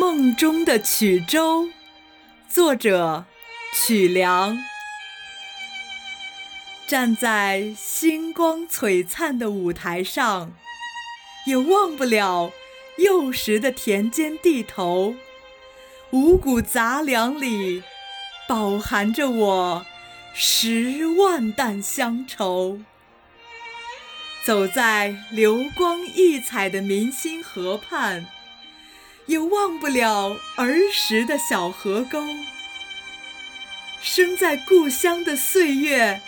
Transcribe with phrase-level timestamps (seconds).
[0.00, 1.68] 梦中的曲周，
[2.48, 3.26] 作者
[3.74, 4.56] 曲梁。
[6.88, 10.52] 站在星光璀璨的舞台上，
[11.44, 12.50] 也忘不了
[12.96, 15.14] 幼时的田间地头，
[16.12, 17.82] 五谷杂粮里
[18.48, 19.86] 饱含着我
[20.32, 22.80] 十万担乡愁。
[24.46, 28.26] 走在流光溢彩的明星河畔，
[29.26, 32.24] 也忘不了儿时的小河沟。
[34.02, 36.20] 生在故乡的岁月，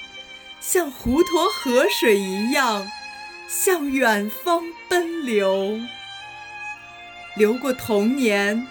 [0.60, 2.86] 像滹沱河水一样，
[3.48, 5.80] 向远方奔流。
[7.34, 8.66] 流过童年，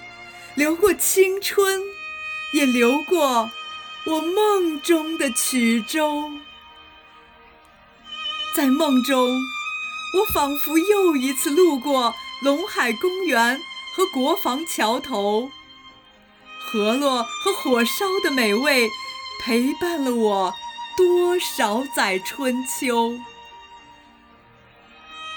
[0.53, 1.81] 流过青春，
[2.53, 3.49] 也流过
[4.05, 6.29] 我梦中的曲州。
[8.55, 9.39] 在梦中，
[10.19, 12.13] 我仿佛又一次路过
[12.43, 13.59] 陇海公园
[13.93, 15.51] 和国防桥头，
[16.59, 18.89] 河洛和火烧的美味
[19.41, 20.55] 陪伴了我
[20.95, 23.19] 多少载春秋。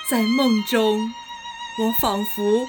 [0.09, 1.13] 在梦中，
[1.79, 2.69] 我仿佛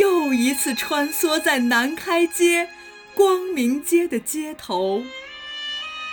[0.00, 2.70] 又一次穿梭在南开街、
[3.12, 5.02] 光明街的街头，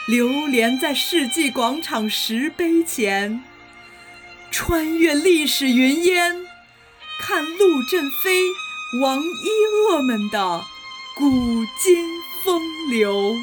[0.07, 3.41] 流连在世纪广场石碑前。
[4.51, 6.45] 穿越历史云烟，
[7.19, 8.41] 看陆振飞、
[9.01, 9.49] 王一
[9.89, 10.63] 鄂们的
[11.15, 12.07] 古今
[12.43, 13.35] 风流。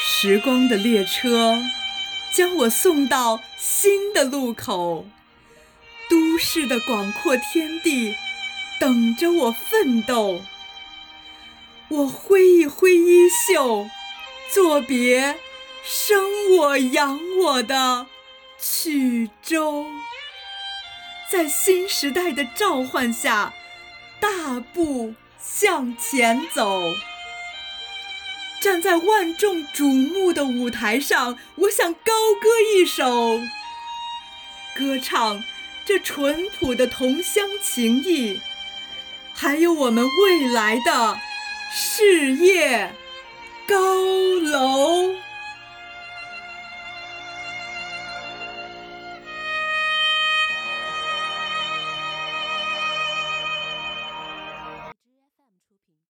[0.00, 1.58] 时光的列车
[2.32, 5.04] 将我送到新的路口，
[6.08, 8.14] 都市的广阔天地
[8.78, 10.40] 等着我奋斗。
[11.88, 13.88] 我挥一挥衣袖。
[14.54, 15.40] 作别
[15.82, 18.06] 生我养我的
[18.68, 19.86] 曲周，
[21.30, 23.54] 在新时代的召唤下，
[24.18, 26.82] 大步向前走。
[28.60, 33.38] 站在万众瞩目的舞台上，我想高歌一首，
[34.76, 35.42] 歌唱
[35.86, 38.40] 这淳朴的同乡情谊，
[39.32, 41.18] 还有我们未来的
[41.72, 42.92] 事业。
[43.66, 45.25] 高楼。